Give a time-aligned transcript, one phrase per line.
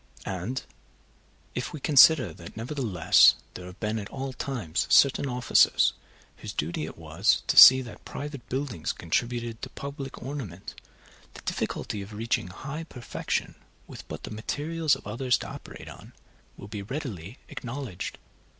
[0.25, 0.63] And
[1.53, 5.93] if we consider that nevertheless there have been at all times certain officers
[6.37, 10.73] whose duty it was to see that private buildings contributed to public ornament,
[11.35, 13.53] the difficulty of reaching high perfection
[13.85, 16.13] with but the materials of others to operate on,
[16.57, 18.17] will be readily acknowledged.